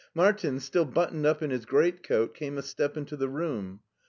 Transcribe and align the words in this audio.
Martin, 0.15 0.59
still 0.59 0.83
but 0.83 1.11
toned 1.11 1.27
up 1.27 1.43
in 1.43 1.51
his 1.51 1.63
great 1.63 2.01
coat, 2.01 2.33
came 2.33 2.57
a 2.57 2.63
step 2.63 2.97
into 2.97 3.15
the 3.15 3.29
room. 3.29 3.81